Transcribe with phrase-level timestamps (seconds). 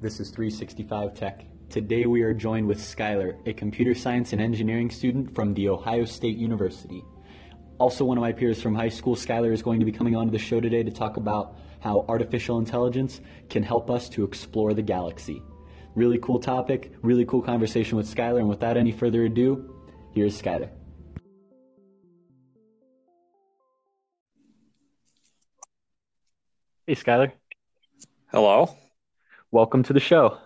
[0.00, 1.44] This is 365 Tech.
[1.68, 6.04] Today we are joined with Skylar, a computer science and engineering student from The Ohio
[6.04, 7.02] State University.
[7.78, 10.30] Also, one of my peers from high school, Skylar, is going to be coming onto
[10.30, 14.82] the show today to talk about how artificial intelligence can help us to explore the
[14.82, 15.42] galaxy.
[15.96, 19.84] Really cool topic, really cool conversation with Skylar, and without any further ado,
[20.14, 20.70] here's Skylar.
[26.86, 27.32] Hey, Skylar.
[28.30, 28.76] Hello.
[29.50, 30.36] Welcome to the show.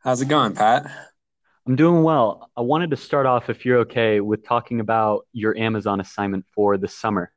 [0.00, 0.90] How's it going, Pat?
[1.66, 2.50] I'm doing well.
[2.58, 6.76] I wanted to start off, if you're okay, with talking about your Amazon assignment for
[6.76, 7.32] the summer.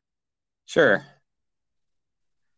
[0.65, 1.05] Sure.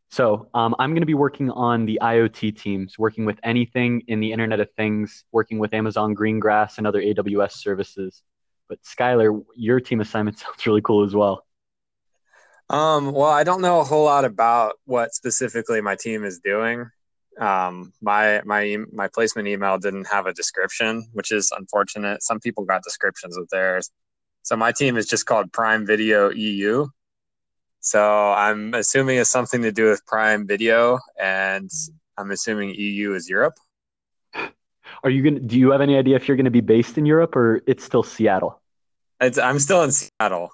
[0.09, 4.19] So, um, I'm going to be working on the IoT teams, working with anything in
[4.19, 8.23] the Internet of Things, working with Amazon Greengrass and other AWS services.
[8.67, 11.45] But, Skylar, your team assignment sounds really cool as well.
[12.69, 16.89] Um, well, I don't know a whole lot about what specifically my team is doing.
[17.39, 22.23] Um, my my my placement email didn't have a description, which is unfortunate.
[22.23, 23.91] Some people got descriptions of theirs.
[24.43, 26.87] So my team is just called Prime Video EU.
[27.81, 31.69] So I'm assuming it's something to do with Prime Video, and
[32.17, 33.55] I'm assuming EU is Europe.
[35.03, 35.39] Are you gonna?
[35.39, 37.83] Do you have any idea if you're going to be based in Europe or it's
[37.83, 38.59] still Seattle?
[39.21, 40.51] It's, I'm still in Seattle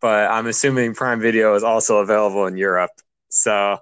[0.00, 2.90] but I'm assuming Prime Video is also available in Europe.
[3.28, 3.78] So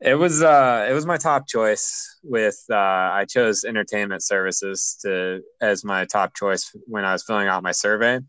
[0.00, 2.18] it was uh, it was my top choice.
[2.22, 7.48] With uh, I chose entertainment services to as my top choice when I was filling
[7.48, 8.20] out my survey.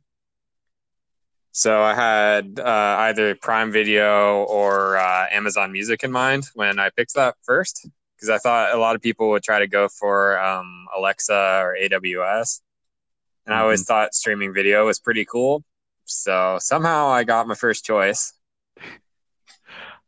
[1.51, 6.89] So I had uh, either Prime Video or uh, Amazon Music in mind when I
[6.89, 10.37] picked that first, because I thought a lot of people would try to go for
[10.39, 11.91] um, Alexa or AWS,
[13.45, 13.53] and mm-hmm.
[13.53, 13.87] I always mm-hmm.
[13.87, 15.63] thought streaming video was pretty cool.
[16.05, 18.33] So somehow I got my first choice.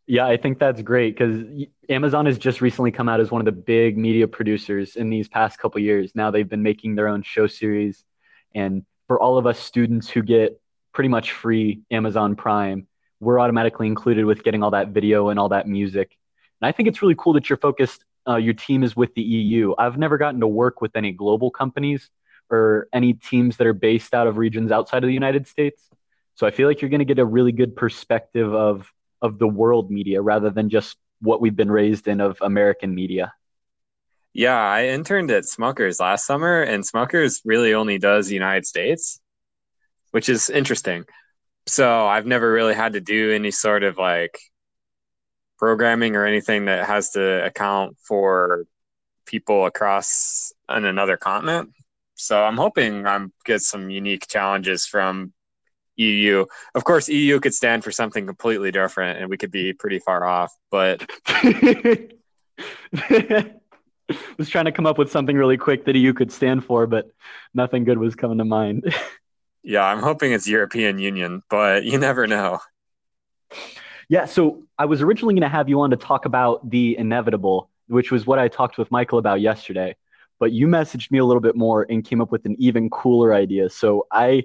[0.10, 1.44] Yeah, I think that's great because
[1.90, 5.28] Amazon has just recently come out as one of the big media producers in these
[5.28, 6.14] past couple years.
[6.16, 8.06] Now they've been making their own show series,
[8.56, 10.62] and for all of us students who get
[10.94, 12.88] pretty much free Amazon Prime,
[13.20, 16.18] we're automatically included with getting all that video and all that music.
[16.62, 18.06] And I think it's really cool that you're focused.
[18.26, 19.74] Uh, your team is with the EU.
[19.78, 22.10] I've never gotten to work with any global companies
[22.50, 25.84] or any teams that are based out of regions outside of the United States.
[26.38, 28.92] So I feel like you're going to get a really good perspective of
[29.24, 33.34] of the world media rather than just what we've been raised in of American media.
[34.34, 39.20] Yeah, I interned at Smuckers last summer, and Smuckers really only does the United States,
[40.12, 41.06] which is interesting.
[41.66, 44.38] So I've never really had to do any sort of like
[45.58, 48.68] programming or anything that has to account for
[49.26, 51.72] people across on another continent.
[52.14, 55.34] So I'm hoping I'm get some unique challenges from
[55.98, 56.46] EU.
[56.76, 60.26] Of course, EU could stand for something completely different, and we could be pretty far
[60.26, 60.54] off.
[60.72, 61.10] But
[64.38, 67.10] was trying to come up with something really quick that EU could stand for, but
[67.54, 68.94] nothing good was coming to mind.
[69.64, 72.60] yeah, I'm hoping it's European Union, but you never know.
[74.10, 77.70] Yeah, so I was originally going to have you on to talk about the inevitable,
[77.88, 79.96] which was what I talked with Michael about yesterday.
[80.40, 83.34] But you messaged me a little bit more and came up with an even cooler
[83.34, 83.70] idea.
[83.70, 84.44] So I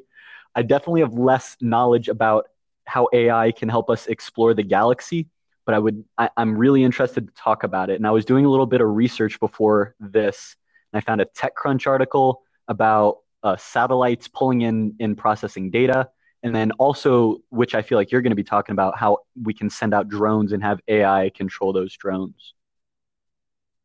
[0.54, 2.48] I definitely have less knowledge about
[2.86, 5.28] how AI can help us explore the galaxy,
[5.64, 7.96] but I would I, am really interested to talk about it.
[7.96, 10.56] And I was doing a little bit of research before this,
[10.92, 16.08] and I found a TechCrunch article about uh, satellites pulling in and processing data,
[16.42, 19.54] and then also, which I feel like you're going to be talking about, how we
[19.54, 22.54] can send out drones and have AI control those drones.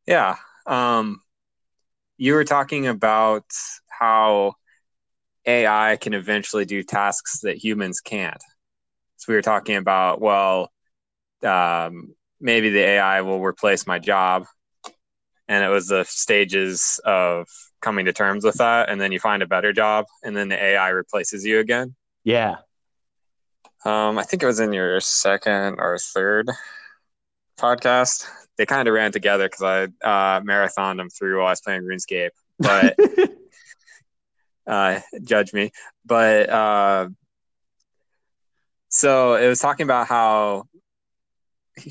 [0.07, 1.21] Yeah, um,
[2.17, 3.45] you were talking about
[3.87, 4.55] how
[5.47, 8.41] AI can eventually do tasks that humans can't.
[9.15, 10.71] So we were talking about, well,
[11.43, 14.45] um, maybe the AI will replace my job.
[15.47, 17.47] And it was the stages of
[17.81, 18.89] coming to terms with that.
[18.89, 21.95] And then you find a better job, and then the AI replaces you again.
[22.23, 22.57] Yeah.
[23.85, 26.49] Um, I think it was in your second or third
[27.57, 28.27] podcast.
[28.57, 31.83] They kind of ran together because I uh, marathoned them through while I was playing
[31.83, 32.31] RuneScape.
[32.59, 32.97] But
[34.67, 35.71] uh, judge me.
[36.05, 37.09] But uh,
[38.89, 40.63] so it was talking about how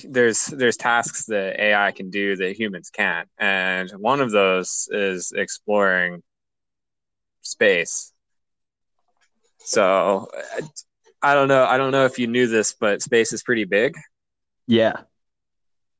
[0.04, 5.32] there's there's tasks that AI can do that humans can't, and one of those is
[5.34, 6.22] exploring
[7.42, 8.12] space.
[9.58, 10.28] So
[11.22, 11.64] I don't know.
[11.64, 13.94] I don't know if you knew this, but space is pretty big.
[14.66, 14.94] Yeah,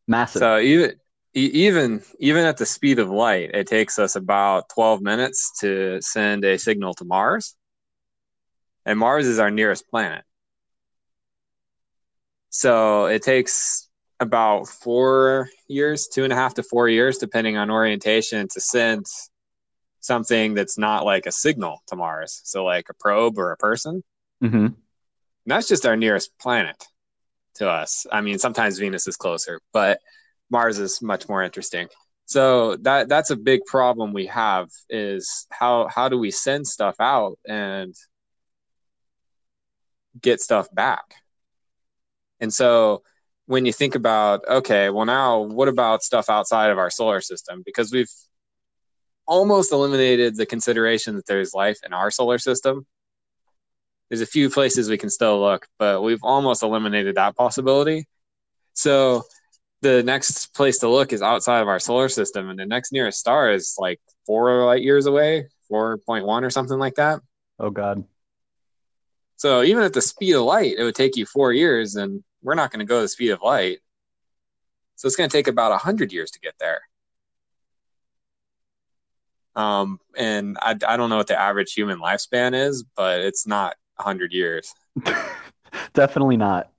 [0.06, 0.40] massive.
[0.40, 0.94] So even
[1.36, 6.44] even even at the speed of light, it takes us about 12 minutes to send
[6.44, 7.54] a signal to Mars.
[8.84, 10.24] And Mars is our nearest planet.
[12.50, 13.88] So it takes
[14.18, 19.04] about four years, two and a half to four years, depending on orientation, to send
[20.00, 22.40] something that's not like a signal to Mars.
[22.44, 24.02] So, like a probe or a person.
[24.42, 24.66] Mm-hmm.
[25.46, 26.76] that's just our nearest planet
[27.54, 28.06] to us.
[28.12, 29.98] I mean, sometimes Venus is closer, but
[30.50, 31.88] Mars is much more interesting.
[32.26, 36.96] So that that's a big problem we have is how how do we send stuff
[37.00, 37.94] out and
[40.20, 41.04] get stuff back?
[42.40, 43.02] And so
[43.46, 47.62] when you think about okay, well now what about stuff outside of our solar system
[47.64, 48.10] because we've
[49.26, 52.86] almost eliminated the consideration that there's life in our solar system.
[54.08, 58.06] There's a few places we can still look, but we've almost eliminated that possibility.
[58.72, 59.24] So
[59.86, 63.18] the next place to look is outside of our solar system, and the next nearest
[63.18, 67.20] star is like four light years away, 4.1 or something like that.
[67.58, 68.04] Oh, God.
[69.36, 72.54] So even at the speed of light, it would take you four years, and we're
[72.54, 73.78] not going to go the speed of light.
[74.96, 76.80] So it's going to take about a 100 years to get there.
[79.54, 83.76] Um, and I, I don't know what the average human lifespan is, but it's not
[83.98, 84.72] a 100 years.
[85.94, 86.70] Definitely not.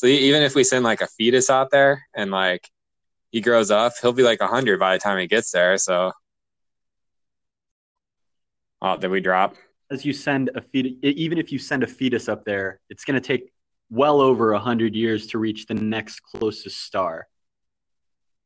[0.00, 2.66] So even if we send like a fetus out there and like
[3.32, 5.76] he grows up, he'll be like 100 by the time he gets there.
[5.76, 6.12] So,
[8.80, 9.56] oh, did we drop?
[9.90, 13.20] As you send a fetus, even if you send a fetus up there, it's going
[13.20, 13.52] to take
[13.90, 17.28] well over 100 years to reach the next closest star.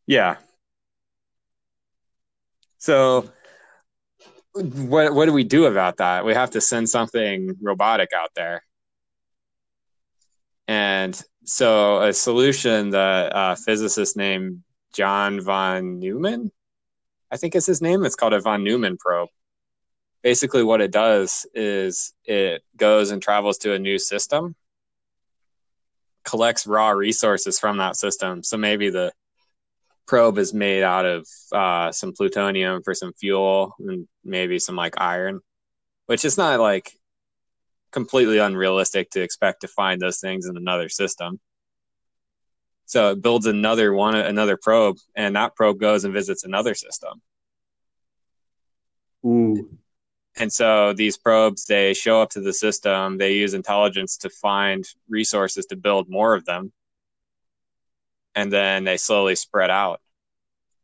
[0.09, 0.39] Yeah.
[2.79, 3.31] So
[4.55, 6.25] what what do we do about that?
[6.25, 8.65] We have to send something robotic out there.
[10.66, 14.62] And so a solution that a physicist named
[14.94, 16.50] John von Neumann,
[17.31, 19.28] I think is his name, it's called a von Neumann probe.
[20.22, 24.55] Basically what it does is it goes and travels to a new system,
[26.25, 28.43] collects raw resources from that system.
[28.43, 29.12] So maybe the
[30.06, 34.94] probe is made out of uh, some plutonium for some fuel and maybe some like
[34.99, 35.40] iron,
[36.06, 36.93] which is not like
[37.94, 41.41] completely unrealistic to expect to find those things in another system.
[42.85, 47.23] So it builds another one, another probe, and that probe goes and visits another system.
[49.25, 49.70] Ooh.
[50.37, 53.17] And so these probes, they show up to the system.
[53.17, 56.73] They use intelligence to find resources to build more of them
[58.35, 60.00] and then they slowly spread out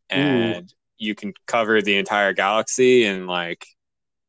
[0.08, 0.74] and Ooh.
[0.98, 3.66] you can cover the entire galaxy and like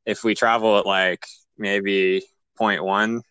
[0.05, 1.25] if we travel at like
[1.57, 2.23] maybe
[2.61, 3.21] 0.1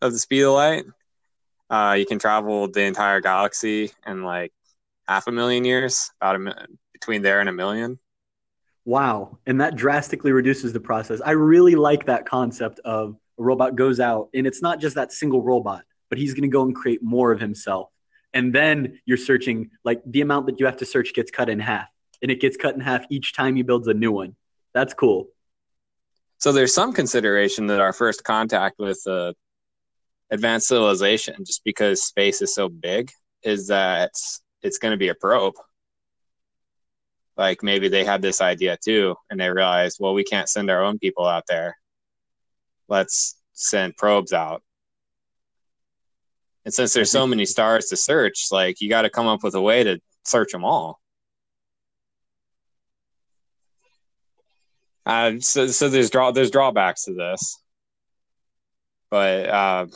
[0.00, 0.84] of the speed of light.
[1.68, 4.52] Uh, you can travel the entire galaxy in like
[5.06, 7.98] half a million years about a between there and a million.
[8.84, 9.38] Wow.
[9.46, 11.20] And that drastically reduces the process.
[11.24, 15.12] I really like that concept of a robot goes out and it's not just that
[15.12, 17.88] single robot but he's going to go and create more of himself.
[18.34, 21.58] And then you're searching like the amount that you have to search gets cut in
[21.58, 21.88] half
[22.20, 24.36] and it gets cut in half each time he builds a new one.
[24.74, 25.28] That's cool
[26.42, 29.32] so there's some consideration that our first contact with uh,
[30.32, 33.12] advanced civilization just because space is so big
[33.44, 34.10] is that
[34.60, 35.54] it's going to be a probe.
[37.36, 40.82] Like maybe they had this idea too and they realized well we can't send our
[40.82, 41.76] own people out there.
[42.88, 44.64] Let's send probes out.
[46.64, 49.54] And since there's so many stars to search, like you got to come up with
[49.54, 50.98] a way to search them all.
[55.04, 57.58] Uh, so, so there's draw there's drawbacks to this,
[59.10, 59.86] but uh,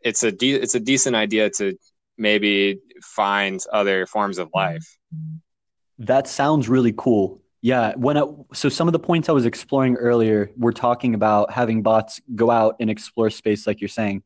[0.00, 1.76] it's a de- it's a decent idea to
[2.16, 4.86] maybe find other forms of life.
[5.98, 7.42] That sounds really cool.
[7.60, 11.50] Yeah, when I, so some of the points I was exploring earlier, we're talking about
[11.50, 14.22] having bots go out and explore space, like you're saying.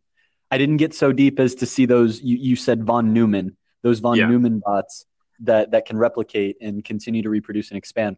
[0.50, 2.20] I didn't get so deep as to see those.
[2.20, 4.26] You, you said von Neumann, those von yeah.
[4.26, 5.06] Neumann bots
[5.40, 8.16] that that can replicate and continue to reproduce and expand.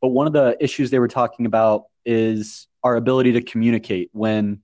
[0.00, 4.62] But one of the issues they were talking about is our ability to communicate when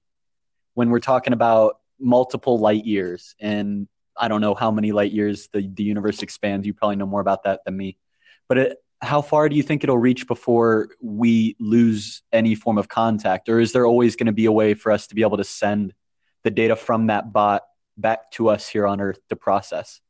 [0.74, 3.86] when we're talking about multiple light years and
[4.16, 6.66] I don't know how many light years the, the universe expands.
[6.66, 7.96] You probably know more about that than me.
[8.48, 12.88] But it, how far do you think it'll reach before we lose any form of
[12.88, 13.48] contact?
[13.48, 15.44] Or is there always going to be a way for us to be able to
[15.44, 15.94] send
[16.42, 17.62] the data from that bot
[17.96, 20.00] back to us here on Earth to process?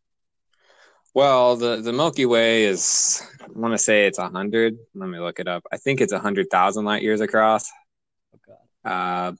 [1.15, 4.77] Well, the, the Milky Way is, I want to say it's 100.
[4.97, 5.65] Let me look it up.
[5.71, 7.71] I think it's 100,000 light years across.
[8.35, 8.59] Okay.
[8.85, 9.33] Uh,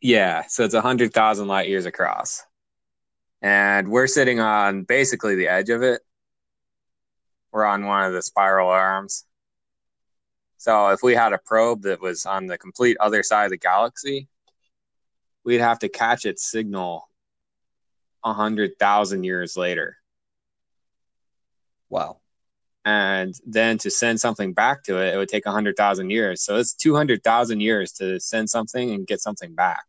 [0.00, 2.42] yeah, so it's 100,000 light years across.
[3.40, 6.02] And we're sitting on basically the edge of it.
[7.52, 9.26] We're on one of the spiral arms.
[10.56, 13.58] So if we had a probe that was on the complete other side of the
[13.58, 14.26] galaxy,
[15.44, 17.08] we'd have to catch its signal
[18.32, 19.96] hundred thousand years later.
[21.88, 22.20] Wow.
[22.84, 26.42] And then to send something back to it, it would take a hundred thousand years.
[26.42, 29.84] So it's two hundred thousand years to send something and get something back.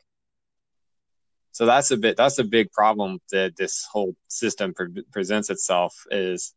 [1.52, 6.06] So that's a bit that's a big problem that this whole system pre- presents itself
[6.12, 6.54] is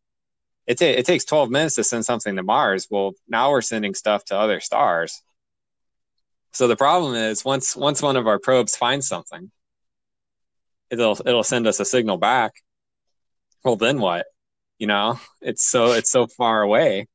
[0.67, 2.87] it, ta- it takes 12 minutes to send something to Mars.
[2.89, 5.21] Well, now we're sending stuff to other stars.
[6.53, 9.51] So the problem is once once one of our probes finds something,
[10.91, 12.53] it'll it'll send us a signal back.
[13.63, 14.25] Well, then what?
[14.77, 17.07] You know, it's so it's so far away.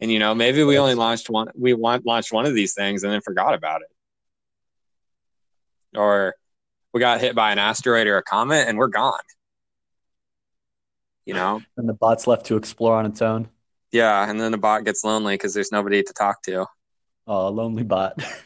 [0.00, 3.02] And you know, maybe we only launched one we want launched one of these things
[3.02, 3.88] and then forgot about it.
[5.98, 6.34] Or
[6.92, 9.20] we got hit by an asteroid or a comet and we're gone.
[11.24, 11.62] You know?
[11.76, 13.48] And the bot's left to explore on its own.
[13.90, 16.66] Yeah, and then the bot gets lonely because there's nobody to talk to.
[17.26, 18.22] Oh, lonely bot.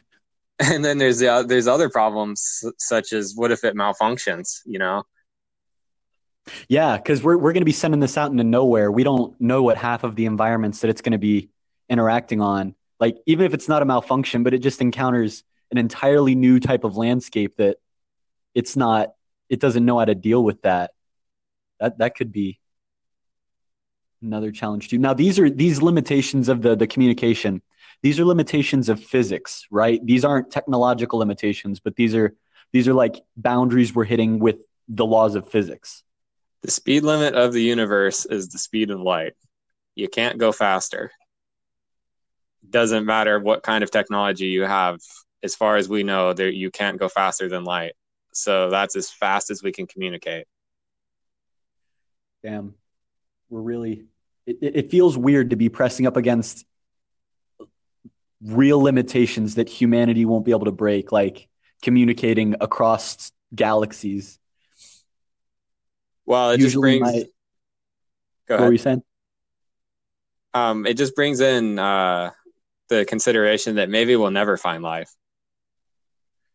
[0.73, 4.61] and then there's the uh, there's other problems such as what if it malfunctions?
[4.67, 5.05] You know?
[6.69, 8.93] Yeah, because we're we're going to be sending this out into nowhere.
[8.93, 11.49] We don't know what half of the environments that it's going to be
[11.88, 12.75] interacting on.
[12.99, 16.85] Like even if it's not a malfunction, but it just encounters an entirely new type
[16.85, 17.79] of landscape that
[18.55, 19.14] it's not.
[19.49, 20.90] It doesn't know how to deal with that.
[21.79, 22.61] That that could be
[24.21, 24.99] another challenge too.
[24.99, 27.62] Now these are these limitations of the the communication.
[28.02, 30.04] These are limitations of physics, right?
[30.04, 32.35] These aren't technological limitations, but these are
[32.73, 34.57] these are like boundaries we're hitting with
[34.88, 36.02] the laws of physics.
[36.62, 39.33] The speed limit of the universe is the speed of light.
[39.95, 41.11] You can't go faster.
[42.69, 45.00] Doesn't matter what kind of technology you have.
[45.42, 47.95] As far as we know, there you can't go faster than light.
[48.33, 50.47] So that's as fast as we can communicate.
[52.42, 52.75] Damn,
[53.49, 54.04] we're really.
[54.47, 56.64] It, it feels weird to be pressing up against
[58.43, 61.49] real limitations that humanity won't be able to break, like
[61.83, 64.39] communicating across galaxies.
[66.27, 67.01] Well, it Usually just brings.
[67.01, 67.25] My,
[68.49, 68.61] go ahead.
[68.61, 69.03] What were you saying?
[70.53, 72.31] Um, it just brings in uh,
[72.89, 75.11] the consideration that maybe we'll never find life.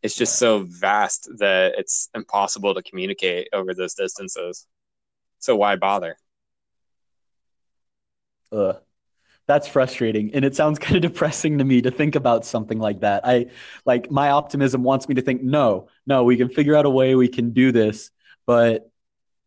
[0.02, 4.68] It's just so vast that it's impossible to communicate over those distances.
[5.40, 6.18] So why bother?
[8.52, 8.78] Ugh
[9.48, 13.02] that's frustrating and it sounds kind of depressing to me to think about something like
[13.02, 13.26] that.
[13.26, 13.48] I
[13.86, 17.16] like my optimism wants me to think no no we can figure out a way
[17.16, 18.12] we can do this
[18.46, 18.90] but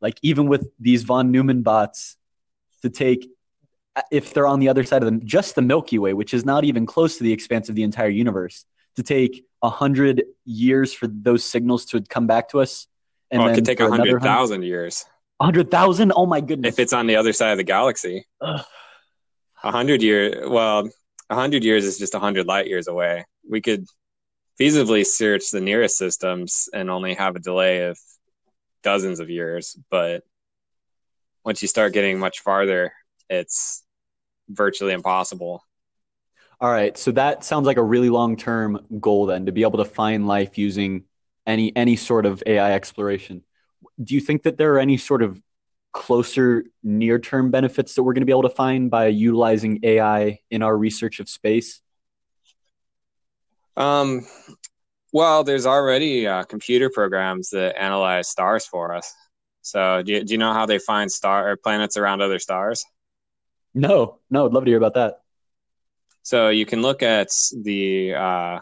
[0.01, 2.17] like even with these von neumann bots
[2.83, 3.29] to take
[3.97, 6.45] uh, if they're on the other side of them just the milky way which is
[6.45, 8.65] not even close to the expanse of the entire universe
[8.97, 12.87] to take a hundred years for those signals to come back to us
[13.31, 15.05] and well, it could take a hundred thousand years.
[15.41, 16.15] A hundred thousand?
[16.17, 16.75] Oh my goodness.
[16.75, 18.27] If it's on the other side of the galaxy.
[18.41, 18.65] Ugh
[19.63, 20.49] a hundred years.
[20.49, 20.89] Well,
[21.31, 23.25] a hundred years is just a hundred light years away.
[23.49, 23.87] We could
[24.61, 27.99] feasibly search the nearest systems and only have a delay of
[28.83, 29.77] dozens of years.
[29.91, 30.23] But
[31.45, 32.93] once you start getting much farther,
[33.31, 33.85] it's
[34.49, 35.63] virtually impossible.
[36.61, 39.85] All right, so that sounds like a really long-term goal then to be able to
[39.85, 41.05] find life using
[41.47, 43.45] any any sort of AI exploration.
[44.03, 45.41] Do you think that there are any sort of
[45.93, 50.41] closer near term benefits that we're going to be able to find by utilizing AI
[50.51, 51.81] in our research of space?
[53.77, 54.27] Um,
[55.13, 59.13] well, there's already uh, computer programs that analyze stars for us.
[59.63, 62.85] So, do you, do you know how they find star or planets around other stars?
[63.75, 65.21] No, no, I'd love to hear about that.
[66.23, 67.29] So you can look at
[67.63, 68.61] the uh,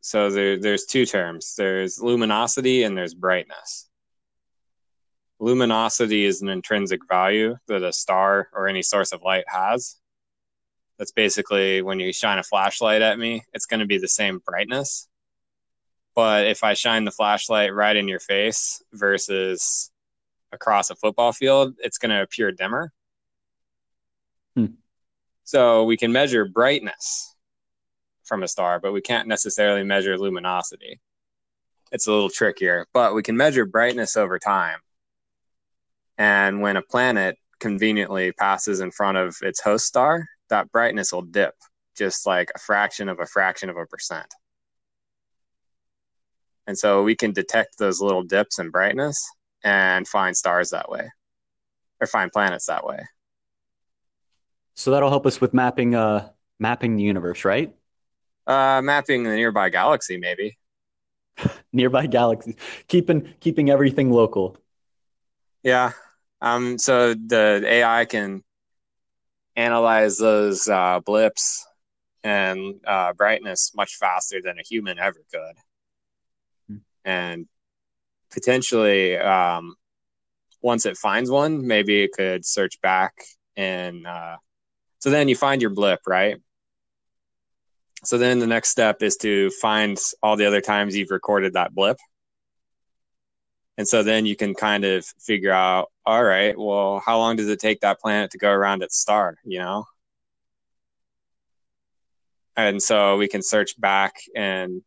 [0.00, 1.54] so there, there's two terms.
[1.56, 3.88] There's luminosity and there's brightness
[5.44, 9.96] luminosity is an intrinsic value that a star or any source of light has.
[10.98, 14.40] That's basically when you shine a flashlight at me, it's going to be the same
[14.46, 15.06] brightness.
[16.14, 19.90] But if I shine the flashlight right in your face versus
[20.50, 22.92] across a football field, it's going to appear dimmer.
[24.56, 24.66] Hmm.
[25.42, 27.36] So we can measure brightness
[28.22, 31.00] from a star, but we can't necessarily measure luminosity.
[31.92, 34.78] It's a little trickier, but we can measure brightness over time.
[36.18, 41.22] And when a planet conveniently passes in front of its host star, that brightness will
[41.22, 41.54] dip
[41.96, 44.26] just like a fraction of a fraction of a percent.
[46.66, 49.22] And so we can detect those little dips in brightness
[49.62, 51.10] and find stars that way
[52.00, 53.00] or find planets that way.
[54.74, 57.74] So that'll help us with mapping uh mapping the universe, right?
[58.46, 60.58] Uh mapping the nearby galaxy maybe.
[61.72, 62.56] nearby galaxies.
[62.88, 64.56] Keeping keeping everything local.
[65.62, 65.92] Yeah.
[66.44, 68.44] Um, so the AI can
[69.56, 71.66] analyze those uh, blips
[72.22, 75.56] and uh, brightness much faster than a human ever could.
[76.68, 76.76] Hmm.
[77.06, 77.46] And
[78.30, 79.74] potentially um,
[80.60, 83.14] once it finds one, maybe it could search back
[83.56, 84.36] and uh,
[84.98, 86.36] so then you find your blip, right?
[88.04, 91.74] So then the next step is to find all the other times you've recorded that
[91.74, 91.96] blip.
[93.76, 97.48] And so then you can kind of figure out, all right, well, how long does
[97.48, 99.84] it take that planet to go around its star, you know?
[102.56, 104.82] And so we can search back and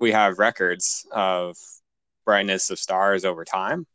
[0.00, 1.56] we have records of
[2.24, 3.86] brightness of stars over time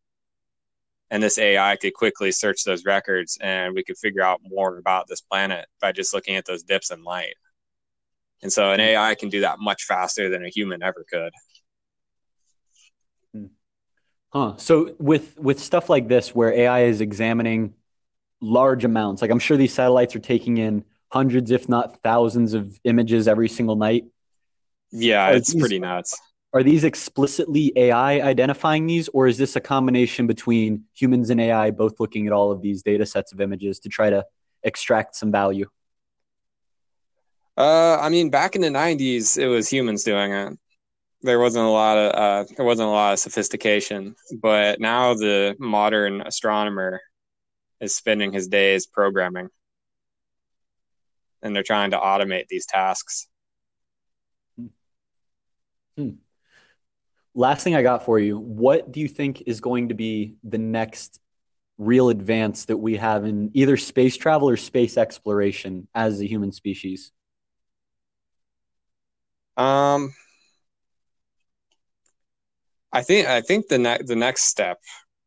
[1.10, 5.08] and this AI could quickly search those records and we could figure out more about
[5.08, 7.36] this planet by just looking at those dips in light.
[8.44, 11.34] And so an AI can do that much faster than a human ever could.
[14.58, 17.74] So with with stuff like this where AI is examining
[18.42, 22.80] large amounts, like I'm sure these satellites are taking in hundreds if not thousands of
[22.84, 24.06] images every single night.
[24.92, 26.16] Yeah, it's these, pretty nuts
[26.54, 31.72] are these explicitly AI identifying these, or is this a combination between humans and AI
[31.72, 34.26] both looking at all of these data sets of images to try to
[34.64, 35.70] extract some value?
[37.58, 40.58] Uh, I mean, back in the '90s, it was humans doing it.
[41.24, 45.56] There wasn't a lot of uh, there wasn't a lot of sophistication, but now the
[45.60, 47.02] modern astronomer
[47.82, 49.50] is spending his days programming,
[51.42, 53.28] and they're trying to automate these tasks.
[55.96, 56.10] Hmm
[57.38, 58.38] last thing I got for you.
[58.38, 61.20] What do you think is going to be the next
[61.78, 66.52] real advance that we have in either space travel or space exploration as a human
[66.52, 67.12] species?
[69.56, 70.14] Um,
[72.92, 74.80] I think I think the next the next step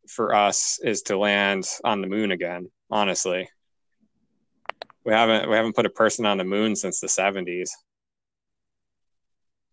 [0.09, 2.71] for us is to land on the moon again.
[2.91, 3.49] Honestly,
[5.05, 7.71] we haven't we haven't put a person on the moon since the seventies,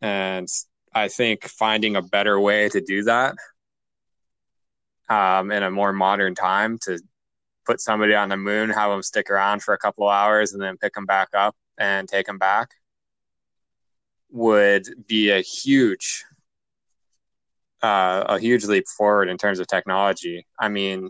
[0.02, 0.48] and
[0.94, 3.36] I think finding a better way to do that
[5.10, 7.00] um, in a more modern time to
[7.66, 10.78] put somebody on the moon, have them stick around for a couple hours, and then
[10.78, 12.72] pick them back up and take them back
[14.30, 16.26] would be a huge,
[17.82, 20.46] uh, a huge leap forward in terms of technology.
[20.60, 21.10] I mean,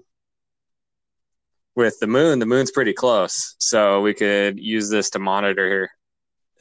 [1.76, 5.90] with the moon, the moon's pretty close, so we could use this to monitor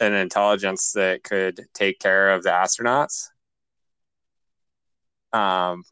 [0.00, 3.28] an intelligence that could take care of the astronauts.
[5.32, 5.84] Um,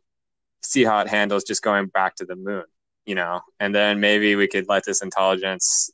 [0.63, 2.65] see how it handles just going back to the moon,
[3.07, 5.91] you know, and then maybe we could let this intelligence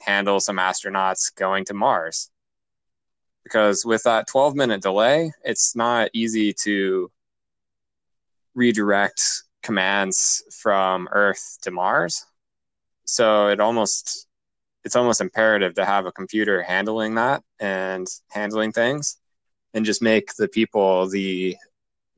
[0.00, 2.30] handle some astronauts going to Mars.
[3.44, 7.10] Because with that 12 minute delay, it's not easy to
[8.58, 9.22] redirect
[9.62, 12.26] commands from Earth to Mars.
[13.04, 14.26] So it almost
[14.84, 19.16] it's almost imperative to have a computer handling that and handling things
[19.74, 21.56] and just make the people the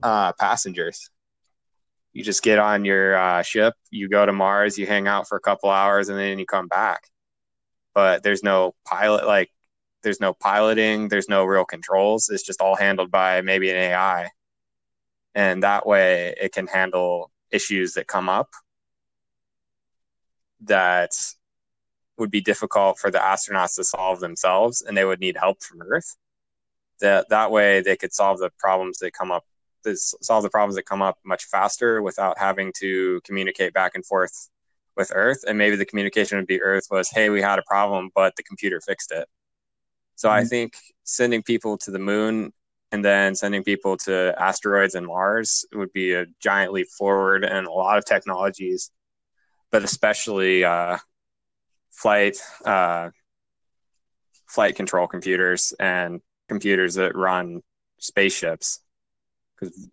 [0.02, 1.10] uh, passengers.
[2.12, 5.36] You just get on your uh, ship you go to mars you hang out for
[5.36, 7.02] a couple hours and then you come back.
[7.94, 9.50] But there's no pilot like
[10.02, 12.30] there's no piloting there's no real controls.
[12.30, 14.30] It's just all handled by maybe an ai
[15.34, 18.48] and that way it can handle issues that come up
[20.62, 21.10] that
[22.18, 25.82] would be difficult for the astronauts to solve themselves and they would need help from
[25.82, 26.16] earth.
[27.00, 29.44] That that way they could solve the problems that come up
[29.96, 34.50] solve the problems that come up much faster without having to communicate back and forth
[34.96, 35.42] with earth.
[35.48, 38.42] And maybe the communication would be earth was hey we had a problem but the
[38.42, 39.26] computer fixed it.
[40.16, 40.38] So mm-hmm.
[40.38, 42.52] i think sending people to the moon
[42.92, 47.66] and then sending people to asteroids and mars would be a giant leap forward and
[47.66, 48.90] a lot of technologies
[49.70, 50.96] but especially uh,
[51.90, 53.10] flight uh,
[54.46, 57.62] flight control computers and computers that run
[57.98, 58.80] spaceships.
[59.58, 59.88] Because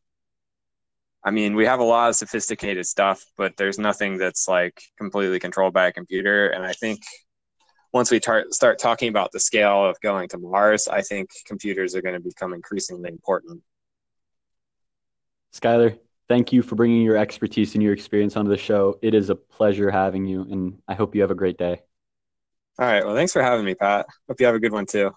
[1.23, 5.39] I mean, we have a lot of sophisticated stuff, but there's nothing that's like completely
[5.39, 6.47] controlled by a computer.
[6.47, 7.01] And I think
[7.97, 11.95] once we tar- start talking about the scale of going to Mars, I think computers
[11.95, 13.61] are going to become increasingly important.
[15.51, 15.97] Skylar,
[16.29, 18.99] thank you for bringing your expertise and your experience onto the show.
[19.01, 21.81] It is a pleasure having you, and I hope you have a great day.
[22.79, 23.03] All right.
[23.03, 24.05] Well, thanks for having me, Pat.
[24.27, 25.11] Hope you have a good one too.